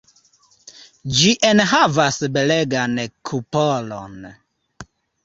[1.17, 2.97] Ĝi enhavas belegan
[3.31, 4.17] kupolon.